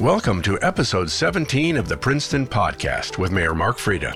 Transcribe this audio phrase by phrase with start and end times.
[0.00, 4.14] Welcome to episode 17 of the Princeton Podcast with Mayor Mark Freda.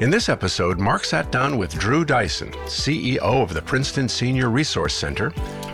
[0.00, 4.94] In this episode, Mark sat down with Drew Dyson, CEO of the Princeton Senior Resource
[4.94, 5.28] Center,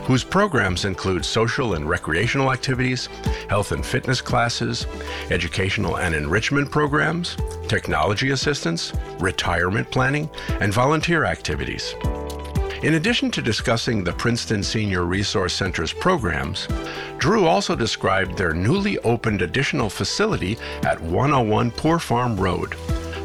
[0.07, 3.05] whose programs include social and recreational activities,
[3.47, 4.87] health and fitness classes,
[5.31, 7.37] educational and enrichment programs,
[7.69, 10.29] technology assistance, retirement planning,
[10.59, 11.95] and volunteer activities.
[12.85, 16.67] In addition to discussing the Princeton Senior Resource Center's programs,
[17.17, 22.75] Drew also described their newly opened additional facility at 101 Poor Farm Road,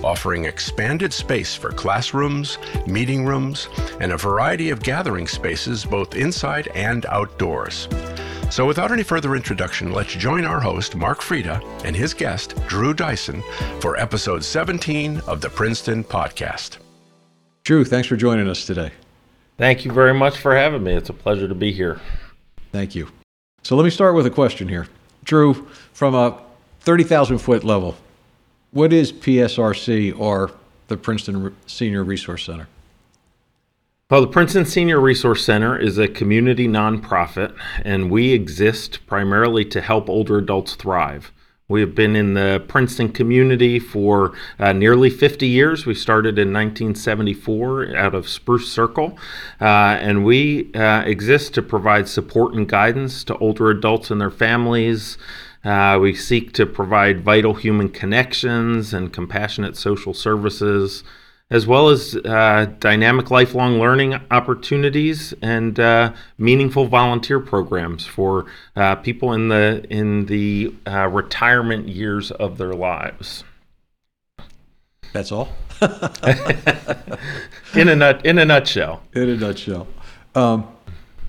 [0.02, 3.68] offering expanded space for classrooms, meeting rooms,
[4.00, 7.86] and a variety of gathering spaces both inside and outdoors.
[8.50, 12.94] So, without any further introduction, let's join our host, Mark Freda, and his guest, Drew
[12.94, 13.42] Dyson,
[13.80, 16.78] for episode 17 of the Princeton Podcast.
[17.64, 18.90] Drew, thanks for joining us today.
[19.60, 20.94] Thank you very much for having me.
[20.94, 22.00] It's a pleasure to be here.
[22.72, 23.08] Thank you.
[23.62, 24.86] So let me start with a question here.
[25.22, 26.40] Drew, from a
[26.80, 27.94] 30,000 foot level,
[28.70, 30.52] what is PSRC or
[30.88, 32.68] the Princeton Senior Resource Center?
[34.08, 39.82] Well, the Princeton Senior Resource Center is a community nonprofit, and we exist primarily to
[39.82, 41.32] help older adults thrive.
[41.70, 45.86] We have been in the Princeton community for uh, nearly 50 years.
[45.86, 49.16] We started in 1974 out of Spruce Circle,
[49.60, 49.64] uh,
[50.00, 55.16] and we uh, exist to provide support and guidance to older adults and their families.
[55.64, 61.04] Uh, we seek to provide vital human connections and compassionate social services
[61.50, 68.94] as well as uh, dynamic lifelong learning opportunities and uh, meaningful volunteer programs for uh,
[68.96, 73.44] people in the in the uh, retirement years of their lives.
[75.12, 75.48] That's all.
[77.74, 79.02] in a nut in a nutshell.
[79.12, 79.88] In a nutshell.
[80.34, 80.68] Um,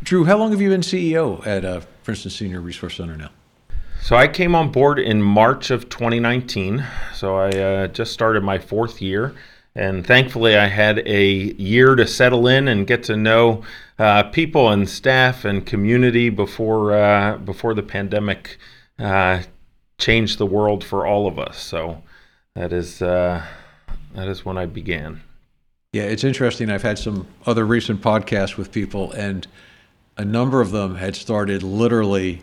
[0.03, 3.29] Drew, how long have you been CEO at uh, Princeton Senior Resource Center now?
[4.01, 6.83] So I came on board in March of 2019.
[7.13, 9.35] So I uh, just started my fourth year.
[9.75, 13.63] And thankfully, I had a year to settle in and get to know
[13.97, 18.57] uh, people and staff and community before uh, before the pandemic
[18.99, 19.43] uh,
[19.97, 21.57] changed the world for all of us.
[21.57, 22.03] So
[22.55, 23.45] that is uh,
[24.13, 25.21] that is when I began.
[25.93, 26.69] Yeah, it's interesting.
[26.69, 29.47] I've had some other recent podcasts with people, and
[30.17, 32.41] a number of them had started literally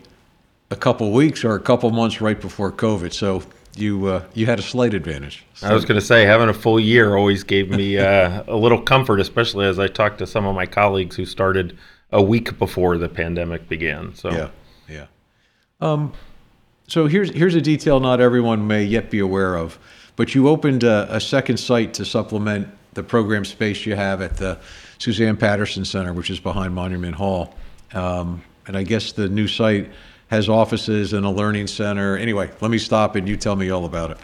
[0.71, 3.13] a couple weeks or a couple months right before COVID.
[3.13, 3.43] So
[3.79, 5.45] you uh, you had a slight advantage.
[5.53, 5.67] So.
[5.67, 8.81] I was going to say having a full year always gave me uh, a little
[8.81, 11.77] comfort, especially as I talked to some of my colleagues who started
[12.11, 14.15] a week before the pandemic began.
[14.15, 14.49] So yeah,
[14.87, 15.05] yeah.
[15.81, 16.13] Um,
[16.87, 19.77] so here's here's a detail not everyone may yet be aware of,
[20.15, 24.37] but you opened a, a second site to supplement the program space you have at
[24.37, 24.57] the
[24.97, 27.55] Suzanne Patterson Center, which is behind Monument Hall,
[27.93, 29.89] um, and I guess the new site
[30.29, 32.17] has offices and a learning center.
[32.17, 34.17] Anyway, let me stop and you tell me all about it.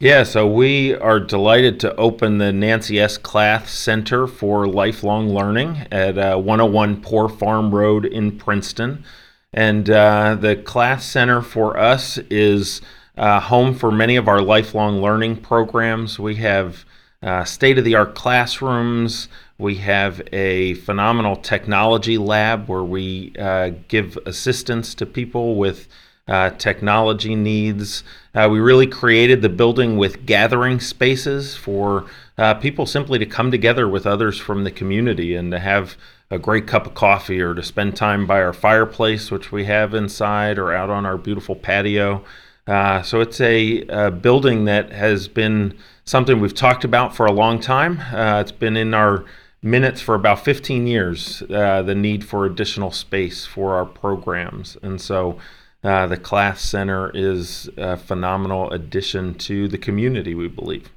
[0.00, 3.18] Yeah, so we are delighted to open the Nancy S.
[3.18, 9.04] Klath Center for Lifelong Learning at uh, 101 Poor Farm Road in Princeton.
[9.52, 12.80] And uh, the Klath Center for us is
[13.16, 16.20] uh, home for many of our lifelong learning programs.
[16.20, 16.84] We have
[17.22, 19.28] uh, state of the art classrooms.
[19.58, 25.88] We have a phenomenal technology lab where we uh, give assistance to people with
[26.28, 28.04] uh, technology needs.
[28.34, 33.50] Uh, we really created the building with gathering spaces for uh, people simply to come
[33.50, 35.96] together with others from the community and to have
[36.30, 39.94] a great cup of coffee or to spend time by our fireplace, which we have
[39.94, 42.22] inside, or out on our beautiful patio.
[42.66, 45.74] Uh, so it's a, a, building that has been
[46.08, 48.00] something we've talked about for a long time.
[48.00, 49.26] Uh, it's been in our
[49.62, 54.78] minutes for about 15 years uh, the need for additional space for our programs.
[54.82, 55.38] And so
[55.84, 60.88] uh, the Klath Center is a phenomenal addition to the community, we believe.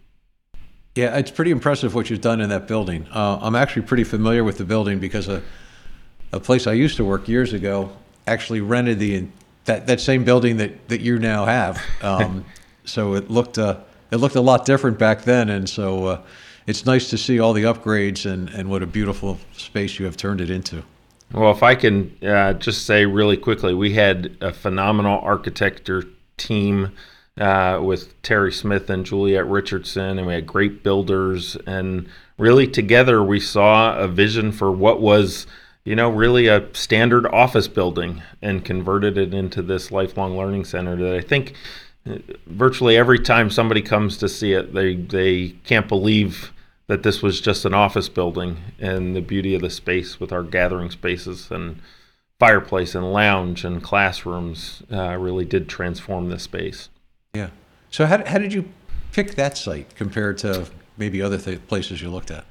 [0.95, 3.05] Yeah, it's pretty impressive what you've done in that building.
[3.11, 5.43] Uh, I'm actually pretty familiar with the building because a,
[6.31, 7.91] a place I used to work years ago
[8.27, 9.27] actually rented the
[9.65, 11.81] that, that same building that, that you now have.
[12.01, 12.45] Um,
[12.83, 13.77] so it looked uh,
[14.11, 16.21] it looked a lot different back then, and so uh,
[16.67, 20.17] it's nice to see all the upgrades and, and what a beautiful space you have
[20.17, 20.83] turned it into.
[21.33, 26.03] Well, if I can uh, just say really quickly, we had a phenomenal architecture
[26.35, 26.91] team
[27.39, 31.55] uh, with Terry Smith and Juliet Richardson, and we had great builders.
[31.65, 35.47] And really, together, we saw a vision for what was,
[35.85, 40.97] you know, really a standard office building and converted it into this lifelong learning center
[40.97, 41.55] that I think
[42.47, 46.51] virtually every time somebody comes to see it, they they can't believe
[46.87, 50.43] that this was just an office building and the beauty of the space with our
[50.43, 51.79] gathering spaces and
[52.37, 56.89] fireplace and lounge and classrooms uh, really did transform this space.
[57.33, 57.51] Yeah.
[57.91, 58.69] So how, how did you
[59.11, 62.45] pick that site compared to maybe other th- places you looked at?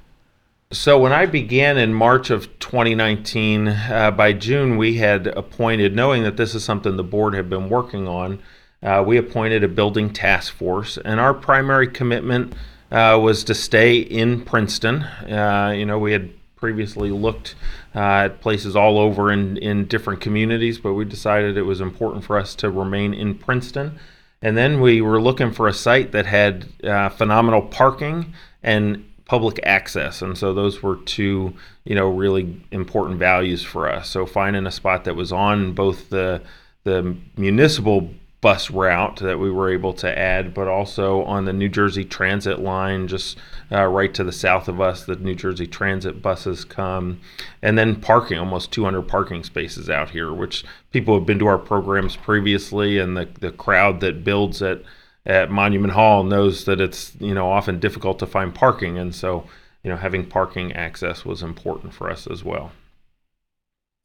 [0.73, 6.23] So when I began in March of 2019, uh, by June we had appointed, knowing
[6.23, 8.41] that this is something the board had been working on,
[8.83, 12.55] uh, we appointed a building task force, and our primary commitment
[12.91, 15.03] uh, was to stay in Princeton.
[15.03, 17.55] Uh, you know, we had previously looked
[17.95, 22.25] uh, at places all over in, in different communities, but we decided it was important
[22.25, 23.99] for us to remain in Princeton.
[24.43, 29.61] And then we were looking for a site that had uh, phenomenal parking and public
[29.63, 31.55] access and so those were two
[31.85, 36.11] you know really important values for us so finding a spot that was on both
[36.11, 36.43] the
[36.83, 38.11] the municipal
[38.41, 42.59] bus route that we were able to add, but also on the New Jersey Transit
[42.59, 43.37] line, just
[43.71, 47.21] uh, right to the south of us, the New Jersey Transit buses come.
[47.61, 51.59] And then parking, almost 200 parking spaces out here, which people have been to our
[51.59, 54.83] programs previously, and the, the crowd that builds at,
[55.27, 58.97] at Monument Hall knows that it's you know often difficult to find parking.
[58.97, 59.45] And so,
[59.85, 62.73] you know, having parking access was important for us as well.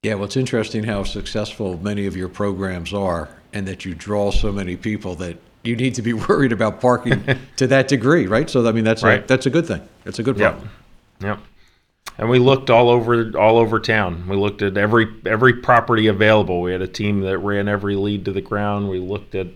[0.05, 4.29] Yeah, well, it's interesting how successful many of your programs are, and that you draw
[4.31, 7.23] so many people that you need to be worried about parking
[7.55, 8.49] to that degree, right?
[8.49, 9.23] So, I mean, that's Right.
[9.23, 9.81] a, that's a good thing.
[10.03, 10.51] That's a good Yep.
[10.51, 10.69] problem.
[11.21, 11.39] Yep.
[12.17, 14.25] And we looked all over all over town.
[14.29, 16.61] We looked at every every property available.
[16.61, 18.89] We had a team that ran every lead to the ground.
[18.89, 19.47] We looked at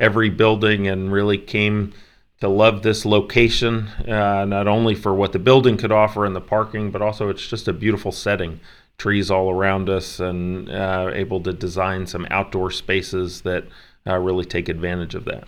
[0.00, 1.92] every building and really came
[2.40, 6.40] to love this location, uh, not only for what the building could offer and the
[6.40, 8.60] parking, but also it's just a beautiful setting.
[8.98, 13.64] Trees all around us, and uh, able to design some outdoor spaces that
[14.06, 15.44] uh, really take advantage of that.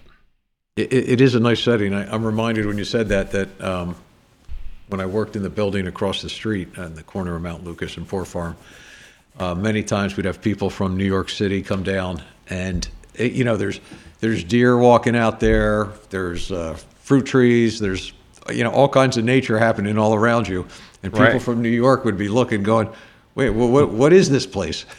[0.76, 1.94] It, it is a nice setting.
[1.94, 3.96] I, I'm reminded when you said that that um,
[4.88, 7.96] when I worked in the building across the street on the corner of Mount Lucas
[7.96, 8.56] and Poor Farm,
[9.38, 13.44] uh, many times we'd have people from New York City come down, and it, you
[13.44, 13.80] know, there's
[14.20, 18.12] there's deer walking out there, there's uh, fruit trees, there's
[18.52, 20.66] you know all kinds of nature happening all around you,
[21.02, 21.42] and people Right.
[21.42, 22.88] from New York would be looking, going,
[23.38, 24.84] "Wait, what what, what is this place?"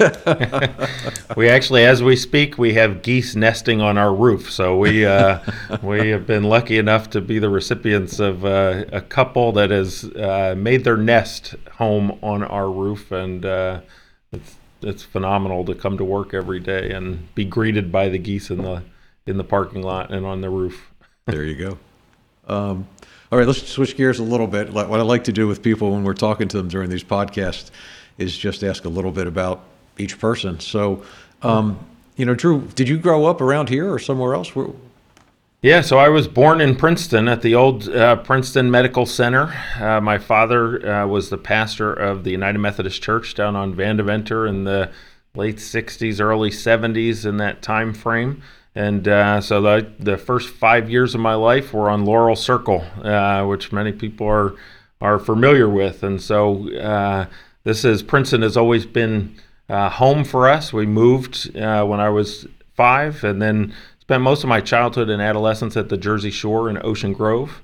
[1.37, 4.51] We actually, as we speak, we have geese nesting on our roof.
[4.51, 5.39] So we uh,
[5.83, 10.03] we have been lucky enough to be the recipients of uh, a couple that has
[10.03, 13.81] uh, made their nest home on our roof, and uh,
[14.31, 18.49] it's it's phenomenal to come to work every day and be greeted by the geese
[18.49, 18.81] in the
[19.27, 20.91] in the parking lot and on the roof.
[21.27, 21.77] There you go.
[22.53, 22.87] Um,
[23.31, 24.73] all right, let's switch gears a little bit.
[24.73, 27.69] What I like to do with people when we're talking to them during these podcasts
[28.19, 29.63] is just ask a little bit about
[29.97, 30.59] each person.
[30.59, 31.03] So,
[31.41, 31.79] um,
[32.15, 34.55] you know, Drew, did you grow up around here or somewhere else?
[34.55, 34.67] Where,
[35.61, 39.53] Yeah, so I was born in Princeton at the old uh, Princeton Medical Center.
[39.79, 44.47] Uh, my father uh, was the pastor of the United Methodist Church down on Vandeventer
[44.47, 44.91] in the
[45.35, 48.41] late 60s, early 70s in that time frame.
[48.75, 52.83] And uh, so the, the first five years of my life were on Laurel Circle,
[53.03, 54.55] uh, which many people are
[55.01, 56.03] are familiar with.
[56.03, 57.25] And so uh,
[57.69, 59.35] this is Princeton has always been
[59.69, 60.73] uh, home for us.
[60.73, 65.21] We moved uh, when I was five, and then spent most of my childhood and
[65.21, 67.61] adolescence at the Jersey Shore in Ocean Grove,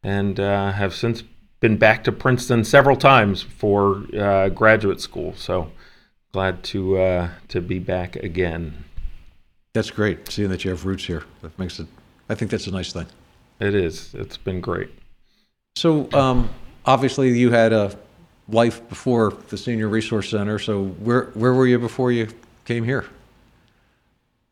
[0.00, 1.24] and uh, have since
[1.58, 5.34] been back to Princeton several times for uh, graduate school.
[5.34, 5.72] So
[6.30, 8.84] glad to uh, to be back again.
[9.72, 11.24] that's great, seeing that you have roots here.
[11.42, 11.88] That makes it,
[12.28, 13.06] I think that's a nice thing.
[13.58, 14.14] It is.
[14.14, 14.90] It's been great.
[15.74, 16.50] So, um,
[16.84, 17.98] obviously, you had a
[18.48, 20.58] life before the Senior Resource Center.
[20.58, 22.28] So, where, where were you before you
[22.64, 23.06] came here?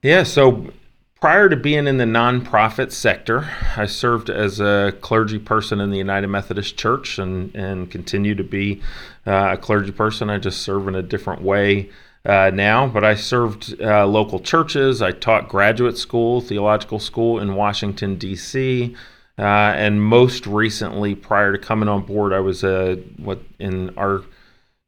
[0.03, 0.73] Yeah, so
[1.21, 5.99] prior to being in the nonprofit sector, I served as a clergy person in the
[5.99, 8.83] United Methodist Church and, and continue to be
[9.27, 10.31] uh, a clergy person.
[10.31, 11.91] I just serve in a different way
[12.25, 15.01] uh, now, but I served uh, local churches.
[15.01, 18.95] I taught graduate school, theological school in Washington, D.C.
[19.39, 19.43] Uh,
[19.77, 24.23] and most recently, prior to coming on board, I was a what in our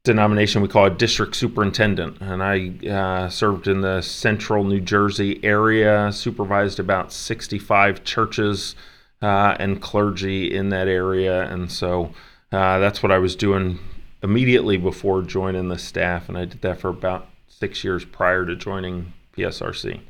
[0.03, 5.39] denomination we call a district superintendent, and I uh, served in the central New Jersey
[5.43, 8.75] area, supervised about 65 churches
[9.21, 12.11] uh, and clergy in that area, and so
[12.51, 13.77] uh, that's what I was doing
[14.23, 18.55] immediately before joining the staff, and I did that for about six years prior to
[18.55, 20.01] joining PSRC.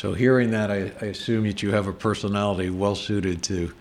[0.00, 3.74] So, hearing that, I, I assume that you have a personality well suited to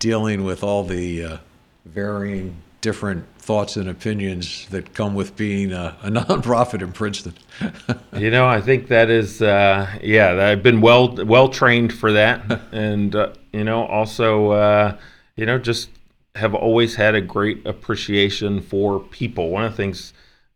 [0.00, 1.36] dealing with all the uh,
[1.84, 7.34] varying different thoughts and opinions that come with being a, a nonprofit in Princeton.
[8.16, 12.60] you know, I think that is, uh, yeah, I've been well well trained for that,
[12.72, 14.96] and uh, you know, also, uh,
[15.36, 15.90] you know, just
[16.34, 19.50] have always had a great appreciation for people.
[19.50, 20.12] One of the things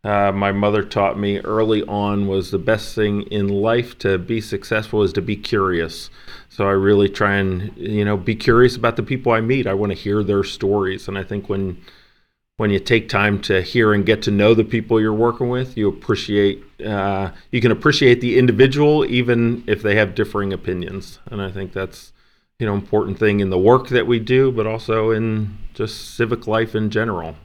[0.07, 4.39] uh, my mother taught me early on was the best thing in life to be
[4.39, 6.09] successful is to be curious.
[6.47, 9.67] So I really try and you know be curious about the people I meet.
[9.67, 11.81] I want to hear their stories, and I think when
[12.55, 15.75] when you take time to hear and get to know the people you're working with,
[15.75, 21.19] you appreciate uh, you can appreciate the individual even if they have differing opinions.
[21.25, 22.13] And I think that's
[22.59, 26.47] you know important thing in the work that we do, but also in just civic
[26.47, 27.35] life in general.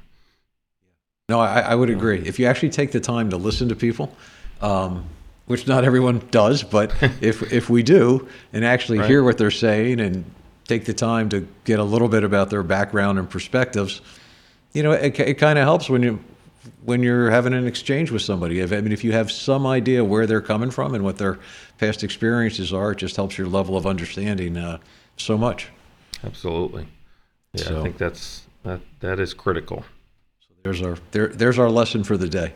[1.32, 2.18] No, I, I would agree.
[2.26, 4.14] If you actually take the time to listen to people,
[4.60, 5.06] um,
[5.46, 9.08] which not everyone does, but if if we do, and actually right.
[9.08, 10.26] hear what they're saying and
[10.68, 14.02] take the time to get a little bit about their background and perspectives,
[14.74, 16.22] you know, it, it kind of helps when you
[16.84, 18.60] when you're having an exchange with somebody.
[18.60, 21.38] If, I mean, if you have some idea where they're coming from and what their
[21.78, 24.80] past experiences are, it just helps your level of understanding uh,
[25.16, 25.70] so much.
[26.22, 26.88] Absolutely.
[27.54, 29.86] Yeah, so, I think that's that that is critical.
[30.62, 32.52] There's our there there's our lesson for the day.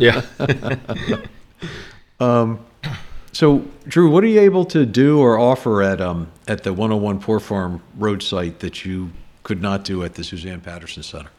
[0.00, 0.22] yeah.
[2.20, 2.64] um,
[3.32, 7.20] so Drew, what are you able to do or offer at um at the 101
[7.20, 9.10] Poor Farm Road site that you
[9.42, 11.30] could not do at the Suzanne Patterson Center?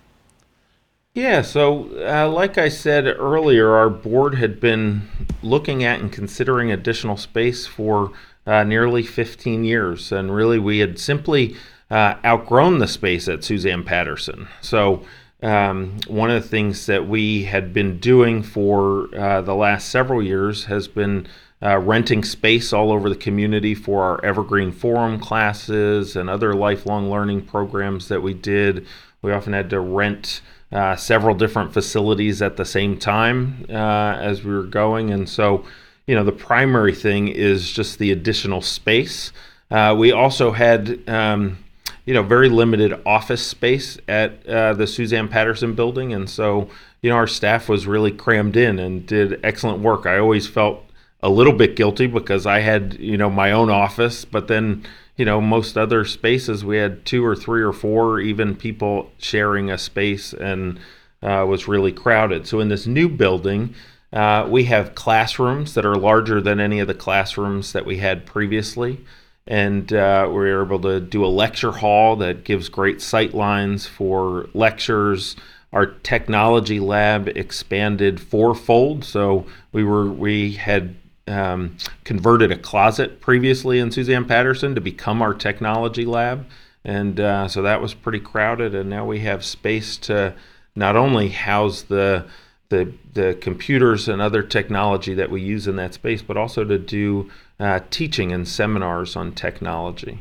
[1.14, 5.10] Yeah, so uh, like I said earlier, our board had been
[5.44, 8.14] looking at and considering additional space for
[8.48, 11.58] uh, nearly 15 years, and really we had simply
[11.90, 14.48] uh, outgrown the space at Suzanne Patterson.
[14.62, 15.04] So
[15.42, 20.22] um, one of the things that we had been doing for uh, the last several
[20.22, 21.28] years has been
[21.64, 27.10] uh, renting space all over the community for our Evergreen Forum classes and other lifelong
[27.10, 28.86] learning programs that we did.
[29.22, 33.74] We often had to rent uh, several different facilities at the same time uh,
[34.20, 35.12] as we were going.
[35.12, 35.66] And so,
[36.08, 39.32] you know, the primary thing is just the additional space.
[39.70, 41.58] Uh, we also had, um,
[42.06, 46.14] you know, very limited office space at uh, the Suzanne Patterson building.
[46.14, 46.70] And so,
[47.02, 50.06] you know, our staff was really crammed in and did excellent work.
[50.06, 50.84] I always felt
[51.22, 55.26] a little bit guilty because I had, you know, my own office, but then, you
[55.26, 59.78] know, most other spaces we had two or three or four even people sharing a
[59.78, 60.80] space and
[61.22, 62.48] uh, was really crowded.
[62.48, 63.76] So in this new building,
[64.12, 68.26] uh, we have classrooms that are larger than any of the classrooms that we had
[68.26, 69.06] previously.
[69.48, 73.88] And uh, we are able to do a lecture hall that gives great sight lines
[73.88, 75.36] for lectures.
[75.74, 79.04] Our technology lab expanded fourfold.
[79.04, 80.96] So we were we had
[81.28, 86.48] um, converted a closet previously in Suzanne Patterson to become our technology lab.
[86.84, 88.76] And uh, so that was pretty crowded.
[88.76, 90.36] And now we have space to
[90.76, 92.26] not only house the,
[92.70, 96.78] the, the computers and other technology that we use in that space, but also to
[96.78, 97.30] do
[97.62, 100.20] uh, teaching and seminars on technology.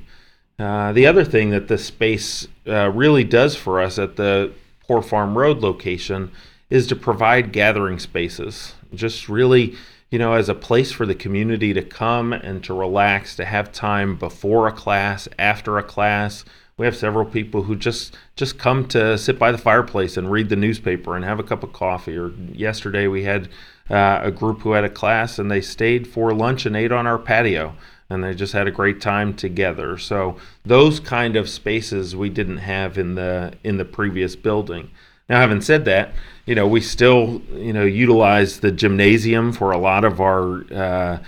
[0.58, 4.52] Uh, the other thing that this space uh, really does for us at the
[4.86, 6.30] Poor Farm Road location
[6.68, 8.74] is to provide gathering spaces.
[8.94, 9.76] Just really
[10.10, 13.72] you know, as a place for the community to come and to relax, to have
[13.72, 16.44] time before a class, after a class.
[16.76, 20.48] We have several people who just just come to sit by the fireplace and read
[20.48, 22.16] the newspaper and have a cup of coffee.
[22.16, 23.48] Or yesterday we had
[23.90, 27.06] uh, a group who had a class and they stayed for lunch and ate on
[27.06, 27.74] our patio
[28.08, 29.96] and they just had a great time together.
[29.96, 34.90] So those kind of spaces we didn't have in the in the previous building.
[35.28, 36.12] Now, having said that,
[36.44, 41.18] you know, we still, you know, utilize the gymnasium for a lot of our uh,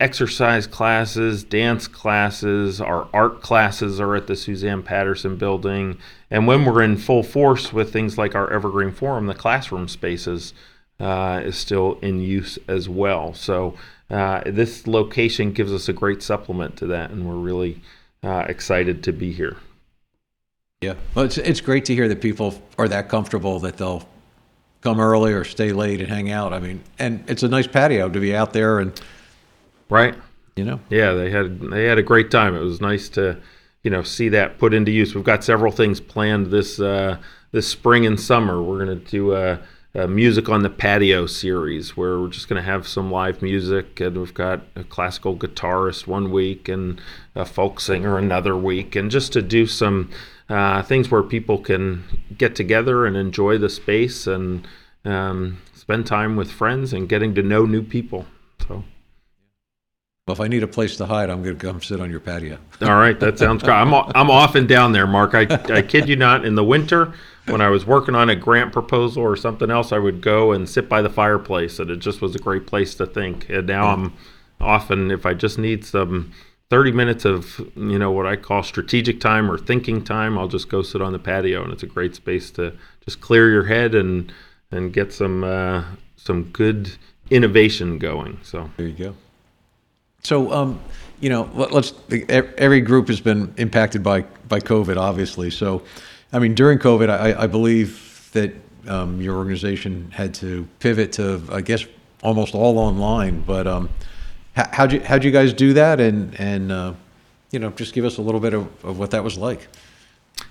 [0.00, 5.96] exercise classes, dance classes, our art classes are at the Suzanne Patterson building.
[6.28, 10.54] And when we're in full force with things like our Evergreen Forum, the classroom spaces
[11.02, 13.34] uh, is still in use as well.
[13.34, 13.74] So
[14.08, 17.82] uh, this location gives us a great supplement to that, and we're really
[18.22, 19.56] uh, excited to be here.
[20.80, 24.08] Yeah, well, it's it's great to hear that people are that comfortable that they'll
[24.80, 26.52] come early or stay late and hang out.
[26.52, 29.00] I mean, and it's a nice patio to be out there and
[29.88, 30.14] right.
[30.56, 30.80] You know.
[30.90, 32.54] Yeah, they had they had a great time.
[32.54, 33.38] It was nice to
[33.82, 35.14] you know see that put into use.
[35.14, 37.18] We've got several things planned this uh,
[37.52, 38.62] this spring and summer.
[38.62, 39.60] We're going to do a,
[39.94, 44.00] a, music on the patio series where we're just going to have some live music,
[44.00, 47.00] and we've got a classical guitarist one week and
[47.34, 50.10] a folk singer another week, and just to do some
[50.48, 52.04] uh, things where people can
[52.36, 54.66] get together and enjoy the space and
[55.04, 58.26] um, spend time with friends and getting to know new people.
[58.66, 58.84] So.
[60.26, 62.20] Well, if I need a place to hide, I'm going to come sit on your
[62.20, 62.56] patio.
[62.80, 63.74] All right, that sounds great.
[63.74, 65.34] I'm I'm often down there, Mark.
[65.34, 66.44] I I kid you not.
[66.44, 67.12] In the winter,
[67.46, 70.68] when I was working on a grant proposal or something else, I would go and
[70.68, 73.48] sit by the fireplace, and it just was a great place to think.
[73.48, 74.14] And now I'm
[74.60, 76.32] often, if I just need some
[76.72, 80.38] 30 minutes of you know what I call strategic time or thinking time.
[80.38, 83.50] I'll just go sit on the patio, and it's a great space to just clear
[83.50, 84.32] your head and
[84.70, 85.84] and get some uh,
[86.16, 86.90] some good
[87.28, 88.38] innovation going.
[88.42, 89.14] So there you go.
[90.22, 90.80] So, um,
[91.20, 95.50] you know, let, us every group has been impacted by by COVID, obviously.
[95.50, 95.82] So,
[96.32, 98.54] I mean, during COVID, I, I believe that
[98.88, 101.84] um, your organization had to pivot to, I guess,
[102.22, 103.40] almost all online.
[103.42, 103.90] But um,
[104.54, 106.00] how, how'd you how'd you guys do that?
[106.00, 106.94] And and uh,
[107.50, 109.68] you know, just give us a little bit of, of what that was like.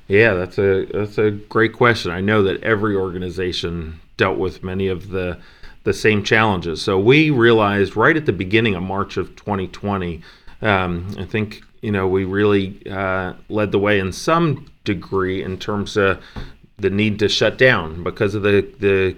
[0.07, 2.11] Yeah, that's a that's a great question.
[2.11, 5.39] I know that every organization dealt with many of the
[5.83, 6.81] the same challenges.
[6.81, 10.21] So we realized right at the beginning of March of 2020,
[10.61, 15.57] um, I think you know we really uh, led the way in some degree in
[15.57, 16.21] terms of
[16.77, 19.15] the need to shut down because of the the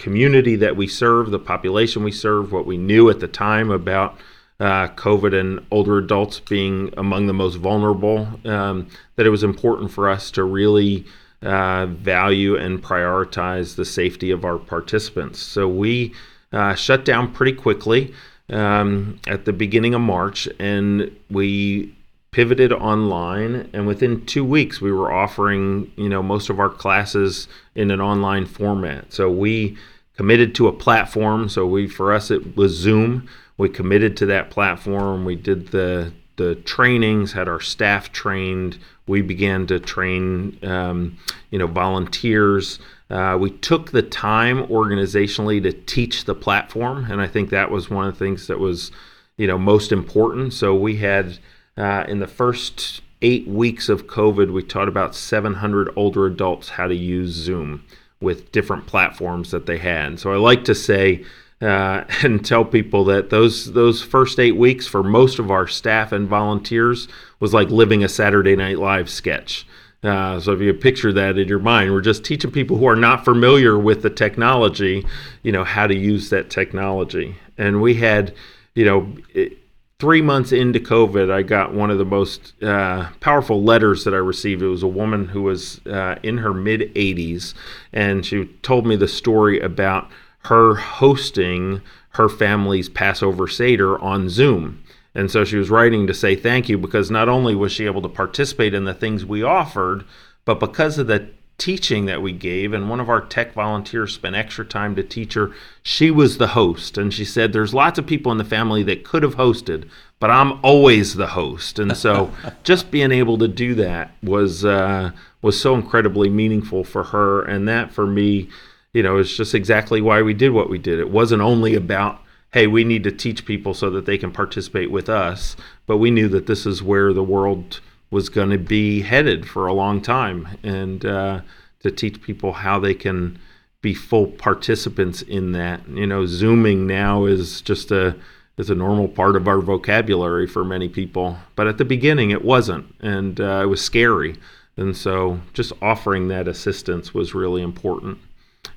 [0.00, 4.16] community that we serve, the population we serve, what we knew at the time about
[4.58, 9.90] uh, COVID and older adults being among the most vulnerable, um, that it was important
[9.90, 11.04] for us to really
[11.42, 15.38] uh, value and prioritize the safety of our participants.
[15.38, 16.14] So we
[16.52, 18.14] uh, shut down pretty quickly
[18.48, 21.94] um, at the beginning of March, and we
[22.30, 23.68] pivoted online.
[23.72, 28.00] And within two weeks, we were offering you know most of our classes in an
[28.00, 29.12] online format.
[29.12, 29.76] So we
[30.16, 31.48] committed to a platform.
[31.48, 33.28] So we for us it was Zoom.
[33.56, 35.24] We committed to that platform.
[35.24, 38.78] We did the the trainings, had our staff trained.
[39.06, 41.18] We began to train, um,
[41.50, 42.78] you know, volunteers.
[43.10, 47.90] Uh, we took the time organizationally to teach the platform, and I think that was
[47.90, 48.90] one of the things that was,
[49.36, 50.54] you know, most important.
[50.54, 51.38] So we had
[51.80, 56.86] uh, in the first eight weeks of COVID, we taught about 700 older adults how
[56.86, 57.84] to use Zoom
[58.20, 60.20] with different platforms that they had.
[60.20, 61.24] So I like to say
[61.62, 66.12] uh, and tell people that those those first eight weeks for most of our staff
[66.12, 67.08] and volunteers
[67.40, 69.66] was like living a Saturday Night Live sketch.
[70.02, 72.96] Uh, so if you picture that in your mind, we're just teaching people who are
[72.96, 75.06] not familiar with the technology,
[75.42, 77.36] you know, how to use that technology.
[77.58, 78.34] And we had,
[78.74, 79.58] you know, it,
[80.00, 84.16] three months into COVID, I got one of the most uh, powerful letters that I
[84.16, 84.62] received.
[84.62, 87.54] It was a woman who was uh, in her mid 80s,
[87.92, 90.08] and she told me the story about
[90.44, 91.82] her hosting
[92.14, 94.82] her family's Passover Seder on Zoom.
[95.14, 98.02] And so she was writing to say thank you because not only was she able
[98.02, 100.04] to participate in the things we offered,
[100.44, 101.28] but because of the
[101.60, 105.34] teaching that we gave, and one of our tech volunteers spent extra time to teach
[105.34, 106.96] her, she was the host.
[106.96, 110.30] And she said, There's lots of people in the family that could have hosted, but
[110.30, 111.78] I'm always the host.
[111.78, 112.32] And so
[112.64, 117.42] just being able to do that was, uh, was so incredibly meaningful for her.
[117.42, 118.48] And that for me,
[118.94, 120.98] you know, is just exactly why we did what we did.
[120.98, 122.20] It wasn't only about,
[122.52, 126.10] hey, we need to teach people so that they can participate with us, but we
[126.10, 130.00] knew that this is where the world was going to be headed for a long
[130.00, 131.40] time, and uh,
[131.80, 133.38] to teach people how they can
[133.82, 135.88] be full participants in that.
[135.88, 138.16] You know, zooming now is just a
[138.58, 142.44] is a normal part of our vocabulary for many people, but at the beginning it
[142.44, 144.36] wasn't, and uh, it was scary.
[144.76, 148.18] And so, just offering that assistance was really important.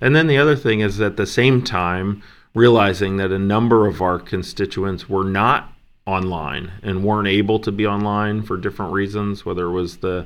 [0.02, 4.02] And then the other thing is at the same time, realizing that a number of
[4.02, 5.72] our constituents were not
[6.05, 10.25] online and weren't able to be online for different reasons, whether it was the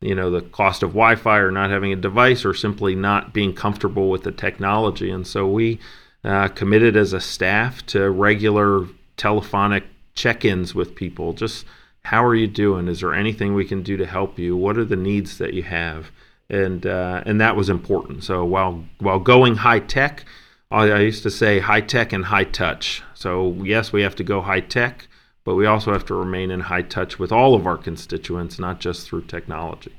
[0.00, 3.54] you know the cost of Wi-Fi or not having a device or simply not being
[3.54, 5.10] comfortable with the technology.
[5.10, 5.78] And so we
[6.24, 11.32] uh, committed as a staff to regular telephonic check-ins with people.
[11.32, 11.64] Just
[12.04, 12.88] how are you doing?
[12.88, 14.56] Is there anything we can do to help you?
[14.56, 16.10] What are the needs that you have?
[16.52, 18.22] and uh, and that was important.
[18.22, 20.24] So while while going high tech,
[20.70, 23.02] I, I used to say high tech and high touch.
[23.14, 25.08] So yes, we have to go high tech,
[25.44, 28.80] but we also have to remain in high touch with all of our constituents, not
[28.80, 29.92] just through technology.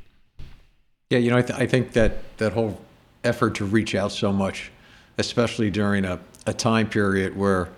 [1.09, 2.81] Yeah, you know, I, th- I think that that whole
[3.23, 4.71] effort to reach out so much,
[5.17, 7.69] especially during a, a time period where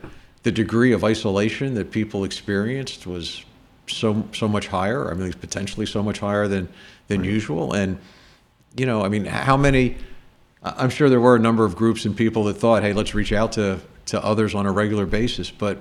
[0.44, 3.44] the degree of isolation that people experienced was
[3.88, 5.10] so so much higher.
[5.10, 6.70] I mean, it's potentially so much higher than
[7.08, 7.30] than right.
[7.30, 7.98] usual, and
[8.78, 9.98] you know, I mean, how many?
[10.64, 13.34] I'm sure there were a number of groups and people that thought, hey, let's reach
[13.34, 15.50] out to to others on a regular basis.
[15.52, 15.80] But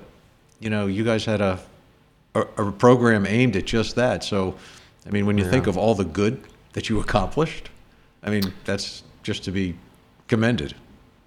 [0.60, 1.60] you know, you guys had a
[2.34, 4.24] a, a program aimed at just that.
[4.24, 4.56] So,
[5.06, 5.50] I mean, when you yeah.
[5.50, 6.42] think of all the good
[6.72, 7.70] that you accomplished,
[8.22, 9.76] I mean, that's just to be
[10.28, 10.74] commended.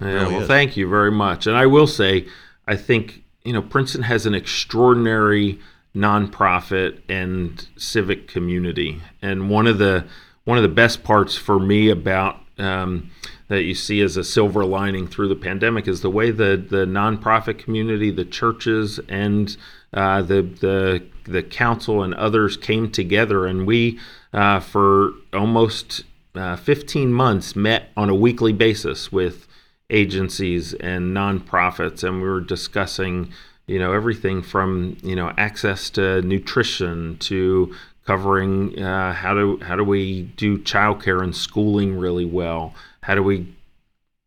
[0.00, 0.48] Yeah, really well, is.
[0.48, 1.46] thank you very much.
[1.46, 2.26] And I will say,
[2.66, 5.58] I think you know, Princeton has an extraordinary
[5.96, 10.04] nonprofit and civic community, and one of the
[10.44, 13.10] one of the best parts for me about um,
[13.48, 16.84] that you see as a silver lining through the pandemic is the way the the
[16.86, 19.56] nonprofit community, the churches, and
[19.92, 23.98] uh, the the the council and others came together, and we
[24.32, 29.46] uh, for almost uh, 15 months met on a weekly basis with
[29.90, 33.32] agencies and nonprofits, and we were discussing,
[33.66, 39.76] you know, everything from you know access to nutrition to covering uh, how do how
[39.76, 42.74] do we do childcare and schooling really well?
[43.02, 43.54] How do we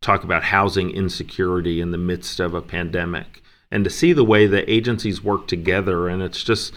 [0.01, 3.41] talk about housing insecurity in the midst of a pandemic?
[3.69, 6.73] And to see the way the agencies work together, and it's just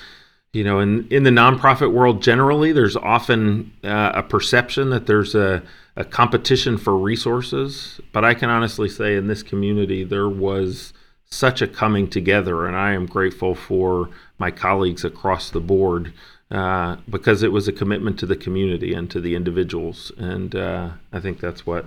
[0.55, 5.35] you know, in, in the nonprofit world generally, there's often uh, a perception that there's
[5.35, 5.61] a,
[5.97, 8.01] a competition for resources.
[8.13, 10.93] But I can honestly say in this community, there was
[11.25, 16.13] such a coming together, and I am grateful for my colleagues across the board
[16.55, 20.13] uh, because it was a commitment to the community and to the individuals.
[20.17, 21.85] And uh, I think that's what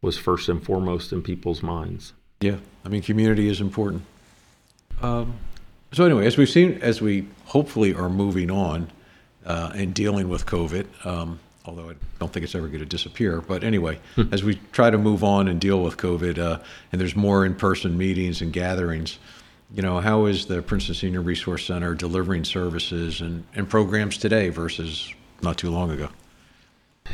[0.00, 2.14] was first and foremost in people's minds.
[2.40, 4.04] Yeah, I mean, community is important.
[5.02, 5.34] Um,
[5.92, 8.90] so anyway, as we've seen, as we hopefully are moving on
[9.44, 13.42] uh, and dealing with COVID, um, although I don't think it's ever going to disappear.
[13.42, 14.32] But anyway, hmm.
[14.32, 17.98] as we try to move on and deal with COVID, uh, and there's more in-person
[17.98, 19.18] meetings and gatherings,
[19.72, 24.48] you know, how is the Princeton Senior Resource Center delivering services and, and programs today
[24.48, 26.08] versus not too long ago?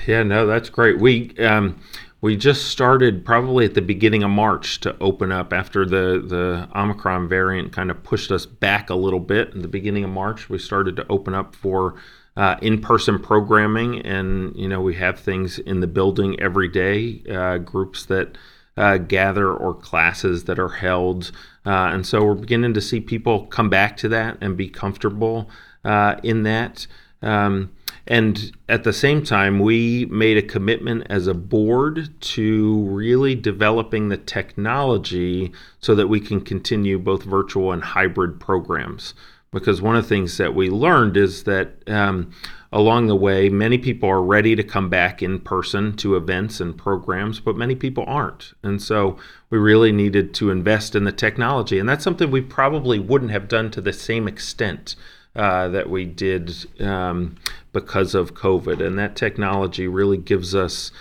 [0.06, 0.98] Yeah, no, that's great.
[0.98, 1.80] We um,
[2.20, 6.68] we just started probably at the beginning of March to open up after the, the
[6.74, 9.52] Omicron variant kind of pushed us back a little bit.
[9.54, 11.96] In the beginning of March, we started to open up for
[12.36, 17.58] uh, in-person programming, and you know we have things in the building every day, uh,
[17.58, 18.38] groups that
[18.76, 21.32] uh, gather or classes that are held,
[21.64, 25.48] uh, and so we're beginning to see people come back to that and be comfortable
[25.84, 26.86] uh, in that.
[27.22, 27.70] Um,
[28.06, 34.08] and at the same time, we made a commitment as a board to really developing
[34.08, 39.14] the technology so that we can continue both virtual and hybrid programs.
[39.52, 42.32] Because one of the things that we learned is that um,
[42.72, 46.76] along the way, many people are ready to come back in person to events and
[46.76, 48.54] programs, but many people aren't.
[48.62, 49.18] And so
[49.50, 51.78] we really needed to invest in the technology.
[51.78, 54.96] And that's something we probably wouldn't have done to the same extent
[55.36, 57.36] uh, that we did um,
[57.72, 58.84] because of COVID.
[58.84, 60.92] And that technology really gives us,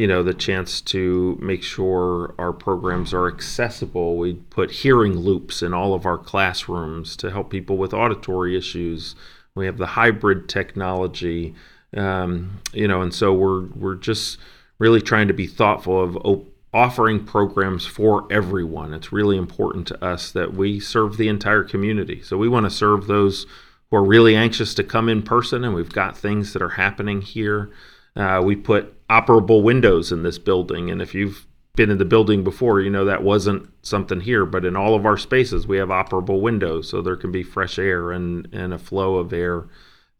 [0.00, 4.16] you know, the chance to make sure our programs are accessible.
[4.16, 9.14] We put hearing loops in all of our classrooms to help people with auditory issues.
[9.54, 11.54] We have the hybrid technology,
[11.94, 14.38] um, you know, and so we're we're just
[14.78, 18.94] really trying to be thoughtful of op- offering programs for everyone.
[18.94, 22.22] It's really important to us that we serve the entire community.
[22.22, 23.44] So we want to serve those
[23.90, 27.20] who are really anxious to come in person, and we've got things that are happening
[27.20, 27.70] here.
[28.16, 31.46] Uh, we put operable windows in this building, and if you've
[31.76, 35.04] been in the building before, you know that wasn't something here, but in all of
[35.04, 38.78] our spaces, we have operable windows, so there can be fresh air and, and a
[38.78, 39.66] flow of air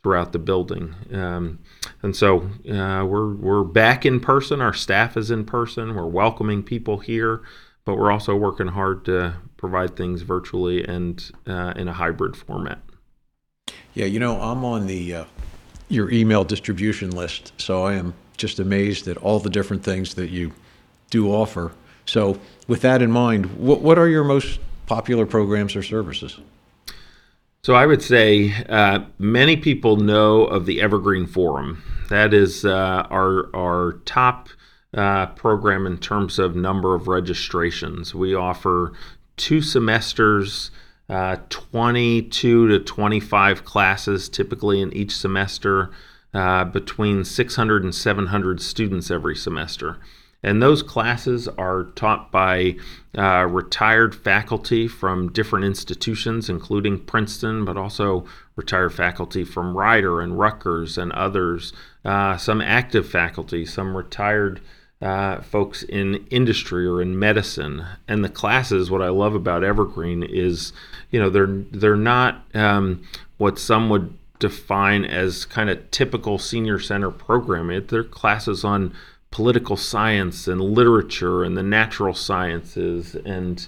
[0.03, 0.95] throughout the building.
[1.13, 1.59] Um,
[2.03, 4.61] and so uh, we're we're back in person.
[4.61, 5.95] Our staff is in person.
[5.95, 7.43] We're welcoming people here,
[7.85, 12.79] but we're also working hard to provide things virtually and uh, in a hybrid format.
[13.93, 15.25] Yeah, you know, I'm on the uh,
[15.89, 20.31] your email distribution list, so I am just amazed at all the different things that
[20.31, 20.53] you
[21.11, 21.73] do offer.
[22.07, 26.39] So, with that in mind, what what are your most popular programs or services?
[27.63, 31.83] So, I would say uh, many people know of the Evergreen Forum.
[32.09, 34.49] That is uh, our our top
[34.95, 38.15] uh, program in terms of number of registrations.
[38.15, 38.93] We offer
[39.37, 40.71] two semesters
[41.11, 45.91] uh, 22 to 25 classes typically in each semester,
[46.33, 49.99] uh, between 600 and 700 students every semester.
[50.43, 52.77] And those classes are taught by
[53.17, 58.25] uh, retired faculty from different institutions, including Princeton, but also
[58.57, 61.73] retired faculty from Rider and Rutgers and others,
[62.05, 64.61] uh, some active faculty, some retired
[65.03, 67.85] uh, folks in industry or in medicine.
[68.09, 70.73] And the classes, what I love about Evergreen is,
[71.11, 73.03] you know, they're they're not um,
[73.39, 77.87] what some would define as kind of typical senior center programming.
[77.87, 78.93] They're classes on
[79.31, 83.65] political science and literature and the natural sciences and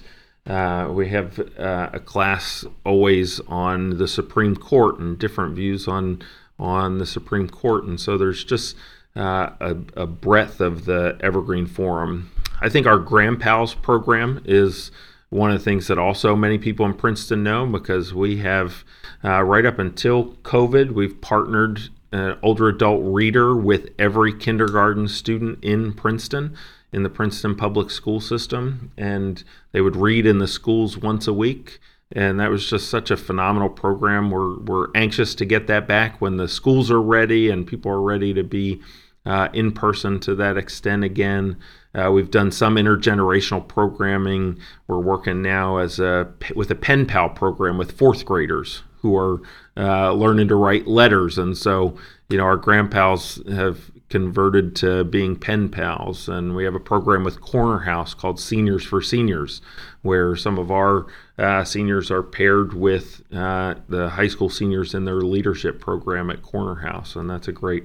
[0.46, 6.22] uh, we have uh, a class always on the Supreme Court and different views on
[6.58, 8.76] on the Supreme Court, and so there's just
[9.16, 12.30] uh, a, a, breadth of the Evergreen Forum.
[12.60, 14.92] I think our Grandpals program is
[15.32, 18.84] one of the things that also many people in Princeton know because we have,
[19.24, 25.58] uh, right up until COVID, we've partnered an older adult reader with every kindergarten student
[25.64, 26.54] in Princeton
[26.92, 29.42] in the Princeton public school system, and
[29.72, 31.80] they would read in the schools once a week.
[32.14, 34.30] And that was just such a phenomenal program.
[34.30, 38.02] We're, we're anxious to get that back when the schools are ready and people are
[38.02, 38.82] ready to be
[39.24, 41.56] uh, in person to that extent again.
[41.94, 44.58] Uh, we've done some intergenerational programming.
[44.86, 49.42] We're working now as a with a pen pal program with fourth graders who are
[49.76, 51.96] uh, learning to write letters, and so
[52.30, 57.24] you know our grandpals have converted to being pen pals, and we have a program
[57.24, 59.62] with Corner House called Seniors for Seniors,
[60.02, 61.06] where some of our
[61.38, 66.42] uh, seniors are paired with uh, the high school seniors in their leadership program at
[66.42, 67.84] Corner House, and that's a great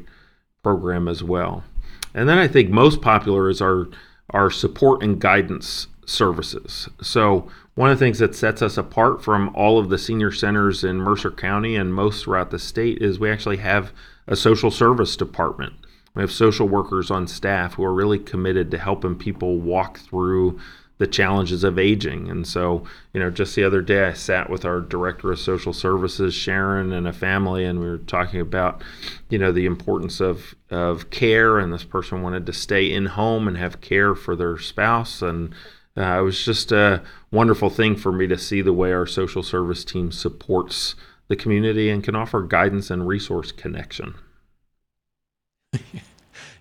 [0.63, 1.63] program as well.
[2.13, 3.87] And then I think most popular is our
[4.31, 6.89] our support and guidance services.
[7.01, 10.83] So one of the things that sets us apart from all of the senior centers
[10.83, 13.93] in Mercer County and most throughout the state is we actually have
[14.25, 15.73] a social service department.
[16.13, 20.59] We have social workers on staff who are really committed to helping people walk through
[20.97, 22.29] the challenges of aging.
[22.29, 22.83] And so,
[23.13, 26.91] you know, just the other day I sat with our director of social services, Sharon,
[26.91, 28.83] and a family, and we were talking about,
[29.29, 31.59] you know, the importance of of care.
[31.59, 35.21] And this person wanted to stay in home and have care for their spouse.
[35.21, 35.53] And
[35.95, 39.43] uh, it was just a wonderful thing for me to see the way our social
[39.43, 40.95] service team supports
[41.27, 44.15] the community and can offer guidance and resource connection.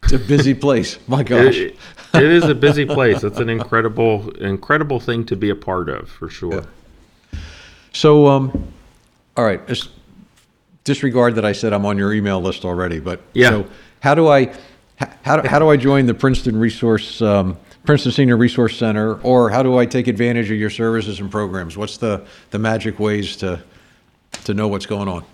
[0.06, 0.98] it's a busy place.
[1.08, 1.56] My gosh.
[1.56, 1.76] It,
[2.14, 3.24] it is a busy place.
[3.24, 6.64] It's an incredible, incredible thing to be a part of, for sure.
[7.32, 7.38] Yeah.
[7.92, 8.72] So, um,
[9.36, 9.90] all right, just
[10.84, 13.50] disregard that I said I'm on your email list already, but yeah.
[13.50, 13.66] So,
[13.98, 14.54] how do I,
[15.22, 19.64] how, how do I join the Princeton Resource, um, Princeton Senior Resource Center, or how
[19.64, 21.76] do I take advantage of your services and programs?
[21.76, 23.60] What's the the magic ways to
[24.44, 25.24] to know what's going on?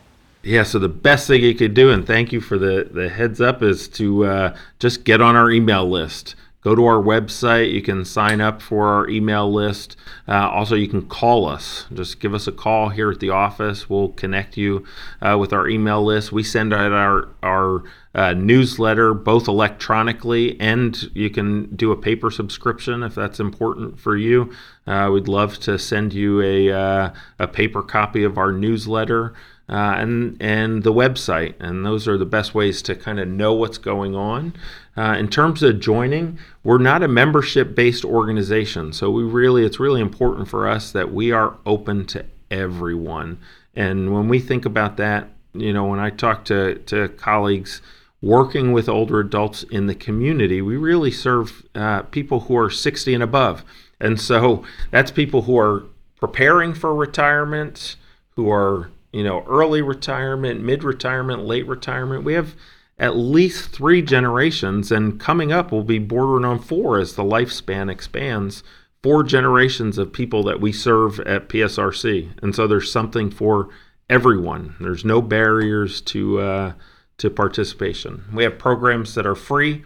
[0.42, 3.40] Yeah, so the best thing you could do, and thank you for the, the heads
[3.40, 6.34] up, is to uh, just get on our email list.
[6.62, 7.72] Go to our website.
[7.72, 9.96] You can sign up for our email list.
[10.28, 11.86] Uh, also, you can call us.
[11.92, 13.90] Just give us a call here at the office.
[13.90, 14.84] We'll connect you
[15.20, 16.30] uh, with our email list.
[16.30, 17.82] We send out our, our
[18.14, 24.16] uh, newsletter both electronically and you can do a paper subscription if that's important for
[24.16, 24.52] you.
[24.86, 29.34] Uh, we'd love to send you a, uh, a paper copy of our newsletter
[29.72, 33.54] uh, and and the website, and those are the best ways to kind of know
[33.54, 34.52] what's going on.
[34.98, 40.02] Uh, in terms of joining, we're not a membership-based organization, so we really it's really
[40.02, 43.38] important for us that we are open to everyone.
[43.74, 47.80] And when we think about that, you know, when I talk to to colleagues
[48.20, 53.14] working with older adults in the community, we really serve uh, people who are 60
[53.14, 53.64] and above,
[53.98, 55.84] and so that's people who are
[56.20, 57.96] preparing for retirement,
[58.36, 62.24] who are you know, early retirement, mid retirement, late retirement.
[62.24, 62.56] We have
[62.98, 67.90] at least three generations, and coming up will be bordering on four as the lifespan
[67.90, 68.62] expands.
[69.02, 73.68] Four generations of people that we serve at PSRC, and so there's something for
[74.08, 74.76] everyone.
[74.80, 76.72] There's no barriers to uh,
[77.18, 78.24] to participation.
[78.32, 79.82] We have programs that are free,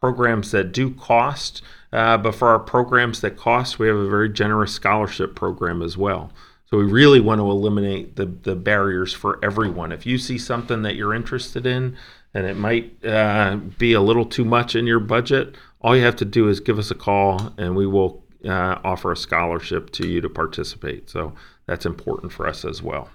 [0.00, 1.62] programs that do cost,
[1.92, 5.96] uh, but for our programs that cost, we have a very generous scholarship program as
[5.96, 6.32] well.
[6.70, 9.90] So we really want to eliminate the, the barriers for everyone.
[9.90, 11.96] If you see something that you're interested in
[12.34, 16.16] and it might uh, be a little too much in your budget, all you have
[16.16, 20.06] to do is give us a call and we will uh, offer a scholarship to
[20.06, 21.08] you to participate.
[21.08, 21.32] So
[21.64, 23.08] that's important for us as well.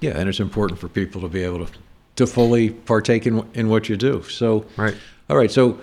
[0.00, 1.72] Yeah, and it's important for people to be able to
[2.16, 4.22] to fully partake in in what you do.
[4.24, 4.94] So, right.
[5.30, 5.50] All right.
[5.50, 5.78] So,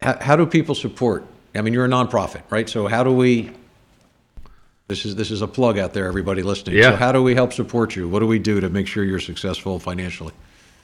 [0.00, 1.24] how, how do people support?
[1.54, 2.68] I mean, you're a nonprofit, right?
[2.68, 3.50] So, how do we
[4.88, 6.76] this is this is a plug out there, everybody listening.
[6.76, 6.90] Yeah.
[6.90, 8.08] So how do we help support you?
[8.08, 10.32] What do we do to make sure you're successful financially?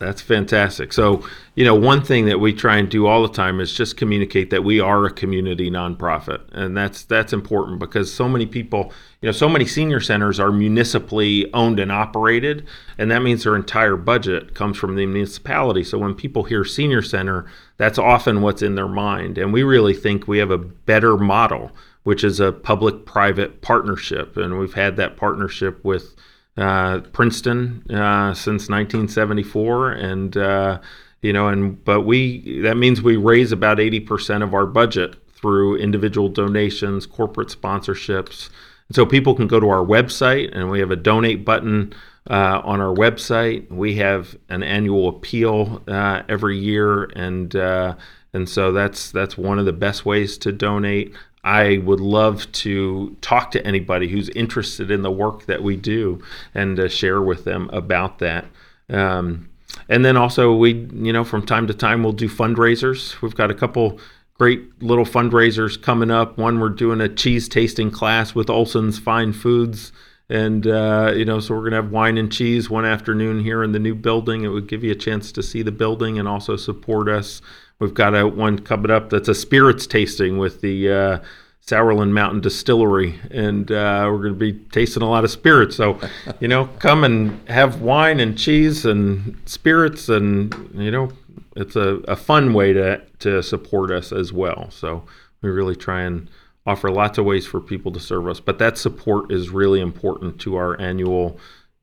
[0.00, 0.92] That's fantastic.
[0.92, 3.96] So, you know, one thing that we try and do all the time is just
[3.96, 6.42] communicate that we are a community nonprofit.
[6.52, 10.50] And that's that's important because so many people, you know, so many senior centers are
[10.50, 12.66] municipally owned and operated,
[12.98, 15.84] and that means their entire budget comes from the municipality.
[15.84, 19.38] So when people hear senior center, that's often what's in their mind.
[19.38, 21.70] And we really think we have a better model
[22.04, 24.36] which is a public private partnership.
[24.36, 26.14] And we've had that partnership with
[26.56, 29.92] uh, Princeton uh, since 1974.
[29.92, 30.80] And, uh,
[31.22, 35.76] you know, and but we that means we raise about 80% of our budget through
[35.76, 38.50] individual donations, corporate sponsorships.
[38.88, 41.92] And so people can go to our website and we have a donate button.
[42.30, 43.70] Uh, on our website.
[43.70, 47.96] We have an annual appeal uh, every year, and uh,
[48.32, 51.14] and so that's that's one of the best ways to donate.
[51.44, 56.22] I would love to talk to anybody who's interested in the work that we do
[56.54, 58.46] and uh, share with them about that.
[58.88, 59.50] Um,
[59.88, 63.20] and then also, we, you know, from time to time, we'll do fundraisers.
[63.20, 64.00] We've got a couple
[64.38, 66.38] great little fundraisers coming up.
[66.38, 69.92] One, we're doing a cheese tasting class with Olsson's Fine Foods.
[70.30, 73.62] And, uh, you know, so we're going to have wine and cheese one afternoon here
[73.62, 74.42] in the new building.
[74.42, 77.42] It would give you a chance to see the building and also support us.
[77.78, 81.18] We've got a one coming up that's a spirits tasting with the uh,
[81.66, 85.76] Sourland Mountain Distillery, and uh, we're going to be tasting a lot of spirits.
[85.76, 85.98] So,
[86.38, 91.10] you know, come and have wine and cheese and spirits, and you know,
[91.56, 94.70] it's a, a fun way to to support us as well.
[94.70, 95.04] So
[95.40, 96.28] we really try and
[96.66, 100.40] offer lots of ways for people to serve us, but that support is really important
[100.40, 101.38] to our annual,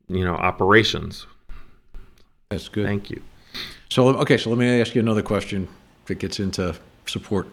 [0.08, 1.26] you know, operations.
[2.50, 2.86] That's good.
[2.86, 3.22] Thank you.
[3.88, 5.68] So, okay, so let me ask you another question
[6.06, 6.74] that gets into
[7.06, 7.48] support.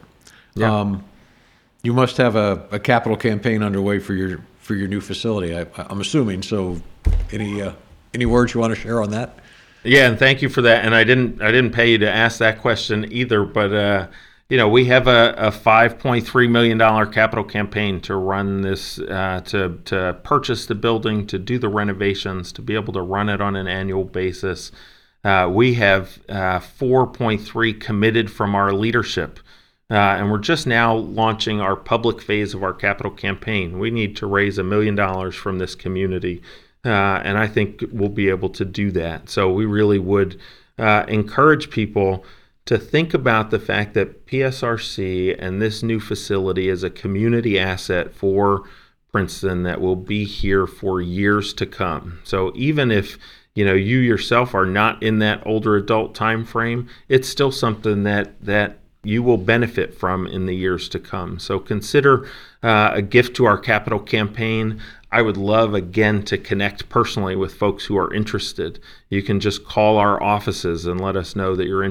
[0.55, 0.79] Yeah.
[0.79, 1.03] Um,
[1.83, 5.57] you must have a, a capital campaign underway for your for your new facility.
[5.57, 6.43] I, I'm assuming.
[6.43, 6.81] So,
[7.31, 7.73] any uh,
[8.13, 9.39] any words you want to share on that?
[9.83, 10.83] Yeah, and thank you for that.
[10.85, 14.07] And I didn't I didn't pay you to ask that question either, but uh,
[14.49, 19.41] you know we have a, a 5.3 million dollar capital campaign to run this uh,
[19.45, 23.39] to to purchase the building, to do the renovations, to be able to run it
[23.39, 24.71] on an annual basis.
[25.23, 29.39] Uh, we have uh, 4.3 committed from our leadership.
[29.91, 33.79] Uh, and we're just now launching our public phase of our capital campaign.
[33.79, 36.43] We need to raise a million dollars from this community,
[36.85, 36.89] uh,
[37.23, 39.29] and I think we'll be able to do that.
[39.29, 40.39] So we really would
[40.77, 42.23] uh, encourage people
[42.65, 48.13] to think about the fact that PSRC and this new facility is a community asset
[48.13, 48.65] for
[49.11, 52.19] Princeton that will be here for years to come.
[52.23, 53.17] So even if
[53.59, 58.03] you know you yourself are not in that older adult time frame, it's still something
[58.03, 61.39] that that you will benefit from in the years to come.
[61.39, 62.25] So consider
[62.63, 64.79] uh, a gift to our capital campaign.
[65.11, 68.79] I would love again to connect personally with folks who are interested.
[69.09, 71.83] You can just call our offices and let us know that you're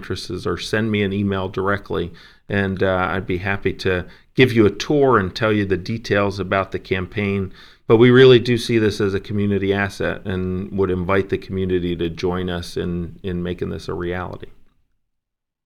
[0.47, 2.13] or send me an email directly.
[2.49, 6.39] And uh, I'd be happy to give you a tour and tell you the details
[6.39, 7.53] about the campaign.
[7.87, 11.97] But we really do see this as a community asset and would invite the community
[11.97, 14.49] to join us in, in making this a reality.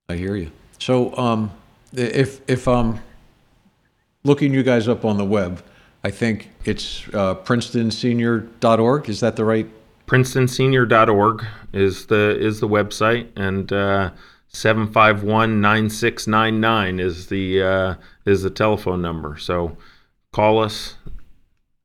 [0.08, 0.50] I hear you.
[0.78, 1.52] So, um,
[1.92, 3.00] if if I'm
[4.24, 5.62] looking you guys up on the web,
[6.04, 9.08] I think it's uh, PrincetonSenior.org.
[9.08, 9.66] Is that the right?
[10.06, 14.10] PrincetonSenior.org is the is the website, and uh,
[14.52, 19.36] seven five one nine six nine nine is the uh, is the telephone number.
[19.38, 19.76] So
[20.32, 20.96] call us,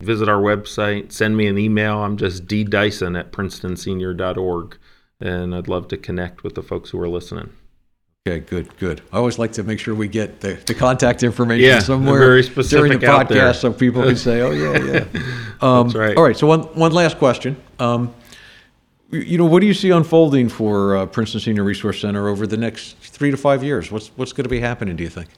[0.01, 2.03] visit our website, send me an email.
[2.03, 4.77] I'm just d dyson at PrincetonSenior.org,
[5.19, 7.51] and I'd love to connect with the folks who are listening.
[8.27, 9.01] Okay, good, good.
[9.13, 12.43] I always like to make sure we get the, the contact information Yeah, somewhere very
[12.43, 15.06] specific during the podcast so people can say, oh, yeah, yeah.
[15.62, 16.17] Um, That's right.
[16.17, 17.56] All right, so one, one last question.
[17.80, 18.13] Um,
[19.12, 22.58] you- know, what do you see unfolding for uh, Princeton Senior Resource Center over the
[22.58, 23.91] next three to five years?
[23.91, 25.30] What's, what's going to be happening, do you think?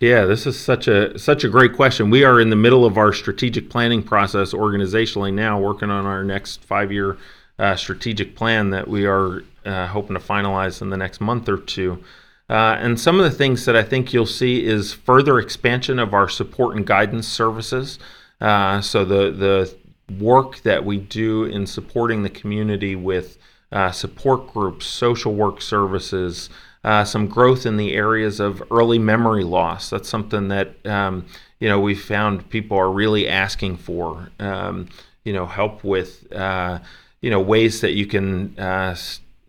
[0.00, 2.10] Yeah, this is such a such a great question.
[2.10, 6.24] We are in the middle of our strategic planning process organizationally now, working on our
[6.24, 7.18] next five year
[7.60, 11.56] uh, strategic plan that we are uh, hoping to finalize in the next month or
[11.56, 12.02] two.
[12.50, 16.12] Uh, and some of the things that I think you'll see is further expansion of
[16.12, 18.00] our support and guidance services.
[18.40, 19.76] Uh, so the the
[20.20, 23.38] work that we do in supporting the community with
[23.70, 26.50] uh, support groups, social work services,
[26.84, 29.90] uh, some growth in the areas of early memory loss.
[29.90, 31.26] That's something that um,
[31.60, 34.30] you know we found people are really asking for.
[34.38, 34.88] Um,
[35.24, 36.80] you know, help with uh,
[37.20, 38.96] you know ways that you can uh,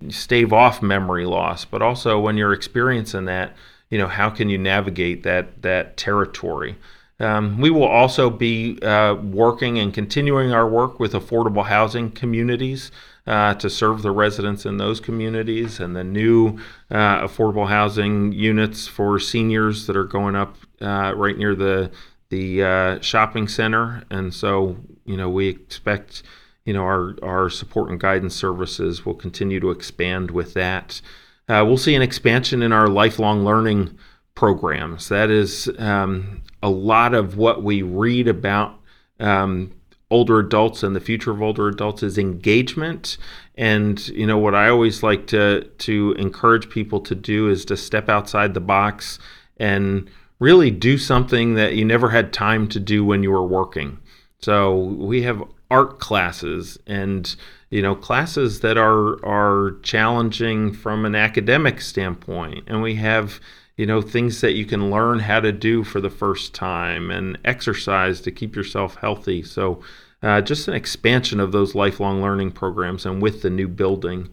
[0.10, 3.56] stave off memory loss, but also when you're experiencing that,
[3.89, 6.78] you know, how can you navigate that that territory?
[7.19, 12.91] Um, we will also be uh, working and continuing our work with affordable housing communities
[13.26, 16.58] uh, to serve the residents in those communities and the new
[16.91, 21.91] uh, affordable housing units for seniors that are going up uh, right near the
[22.30, 24.04] the uh, shopping center.
[24.10, 26.23] And so, you know, we expect
[26.65, 31.02] you know our our support and guidance services will continue to expand with that.
[31.47, 33.97] Uh, we'll see an expansion in our lifelong learning
[34.36, 35.10] programs.
[35.10, 38.80] That is um, a lot of what we read about
[39.19, 39.71] um,
[40.10, 43.17] older adults and the future of older adults is engagement.
[43.56, 47.78] And you know what I always like to to encourage people to do is to
[47.78, 49.19] step outside the box
[49.58, 53.99] and really do something that you never had time to do when you were working.
[54.39, 57.36] So we have art classes and
[57.72, 63.39] you know classes that are are challenging from an academic standpoint and we have
[63.78, 67.38] you know things that you can learn how to do for the first time and
[67.43, 69.41] exercise to keep yourself healthy.
[69.43, 69.82] So
[70.21, 74.30] uh, just an expansion of those lifelong learning programs and with the new building.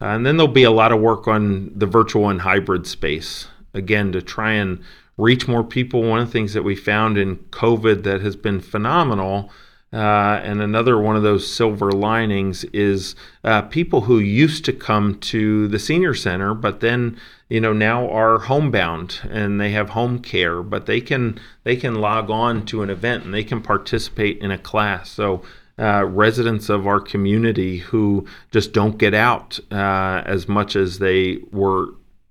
[0.00, 3.48] Uh, and then there'll be a lot of work on the virtual and hybrid space.
[3.72, 4.80] Again to try and
[5.16, 6.02] reach more people.
[6.02, 9.50] One of the things that we found in covid that has been phenomenal
[9.94, 13.14] Uh, and another one of those silver linings is
[13.44, 17.16] uh, people who used to come to the senior center, but then
[17.48, 21.94] you know now are homebound and they have home care, but they can they can
[21.94, 25.10] log on to an event and they can participate in a class.
[25.10, 25.42] So.
[25.76, 31.36] Uh, residents of our community who just don't get out uh, as much as they
[31.50, 31.88] were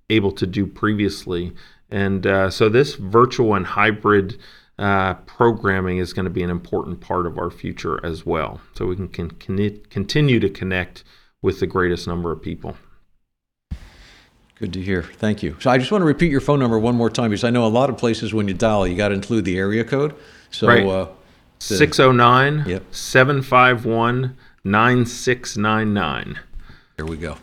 [0.09, 1.51] able to do previously.
[1.91, 4.39] And uh, so, this virtual and hybrid
[4.79, 8.59] uh, programming is going to be an important part of our future as well.
[8.75, 11.03] So we can, can, can continue to connect
[11.41, 12.75] with the greatest number of people.
[14.55, 15.03] Good to hear.
[15.03, 15.57] Thank you.
[15.59, 17.65] So I just want to repeat your phone number one more time because I know
[17.65, 20.15] a lot of places when you dial, you got to include the area code.
[20.51, 20.85] So right.
[20.85, 21.09] uh,
[21.59, 22.83] 609 Yep.
[22.91, 26.39] 751 9699.
[26.95, 27.37] There we go.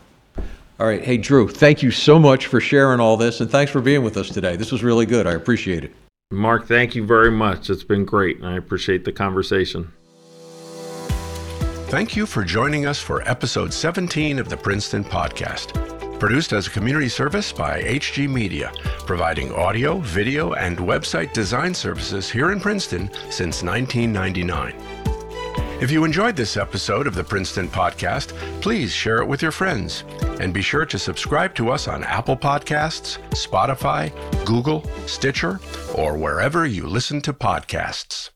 [0.79, 1.03] All right.
[1.03, 4.17] Hey, Drew, thank you so much for sharing all this and thanks for being with
[4.17, 4.55] us today.
[4.55, 5.27] This was really good.
[5.27, 5.93] I appreciate it.
[6.31, 7.69] Mark, thank you very much.
[7.69, 9.91] It's been great, and I appreciate the conversation.
[11.89, 15.77] Thank you for joining us for episode 17 of the Princeton Podcast.
[16.21, 18.71] Produced as a community service by HG Media,
[19.05, 24.90] providing audio, video, and website design services here in Princeton since 1999.
[25.81, 30.03] If you enjoyed this episode of the Princeton Podcast, please share it with your friends.
[30.39, 34.13] And be sure to subscribe to us on Apple Podcasts, Spotify,
[34.45, 35.59] Google, Stitcher,
[35.95, 38.29] or wherever you listen to podcasts.